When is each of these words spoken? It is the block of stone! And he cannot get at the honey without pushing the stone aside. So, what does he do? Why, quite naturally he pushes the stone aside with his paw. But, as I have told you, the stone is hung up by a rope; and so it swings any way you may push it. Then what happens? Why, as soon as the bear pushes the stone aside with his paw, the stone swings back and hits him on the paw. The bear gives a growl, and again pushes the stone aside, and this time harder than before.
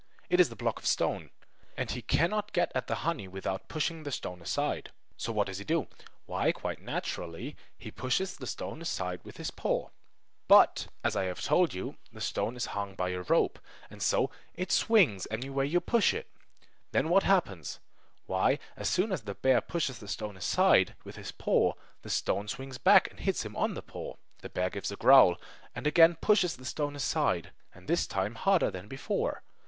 It 0.31 0.39
is 0.39 0.49
the 0.49 0.55
block 0.55 0.79
of 0.79 0.87
stone! 0.87 1.29
And 1.77 1.91
he 1.91 2.01
cannot 2.01 2.53
get 2.53 2.71
at 2.73 2.87
the 2.87 2.95
honey 3.05 3.27
without 3.27 3.67
pushing 3.67 4.01
the 4.01 4.11
stone 4.11 4.41
aside. 4.41 4.91
So, 5.15 5.31
what 5.31 5.45
does 5.45 5.59
he 5.59 5.63
do? 5.63 5.89
Why, 6.25 6.51
quite 6.51 6.81
naturally 6.81 7.55
he 7.77 7.91
pushes 7.91 8.35
the 8.35 8.47
stone 8.47 8.81
aside 8.81 9.19
with 9.23 9.37
his 9.37 9.51
paw. 9.51 9.89
But, 10.47 10.87
as 11.03 11.15
I 11.15 11.25
have 11.25 11.43
told 11.43 11.75
you, 11.75 11.97
the 12.11 12.19
stone 12.19 12.55
is 12.55 12.65
hung 12.73 12.93
up 12.93 12.97
by 12.97 13.09
a 13.09 13.21
rope; 13.21 13.59
and 13.91 14.01
so 14.01 14.31
it 14.55 14.71
swings 14.71 15.27
any 15.29 15.51
way 15.51 15.67
you 15.67 15.77
may 15.77 15.85
push 15.85 16.15
it. 16.15 16.31
Then 16.93 17.09
what 17.09 17.21
happens? 17.21 17.79
Why, 18.25 18.57
as 18.75 18.89
soon 18.89 19.11
as 19.11 19.21
the 19.21 19.35
bear 19.35 19.61
pushes 19.61 19.99
the 19.99 20.07
stone 20.07 20.35
aside 20.35 20.95
with 21.03 21.15
his 21.15 21.31
paw, 21.31 21.73
the 22.01 22.09
stone 22.09 22.47
swings 22.47 22.79
back 22.79 23.07
and 23.11 23.19
hits 23.19 23.45
him 23.45 23.55
on 23.55 23.75
the 23.75 23.83
paw. 23.83 24.15
The 24.39 24.49
bear 24.49 24.71
gives 24.71 24.91
a 24.91 24.95
growl, 24.95 25.35
and 25.75 25.85
again 25.85 26.15
pushes 26.19 26.55
the 26.55 26.65
stone 26.65 26.95
aside, 26.95 27.51
and 27.71 27.87
this 27.87 28.07
time 28.07 28.33
harder 28.33 28.71
than 28.71 28.87
before. 28.87 29.43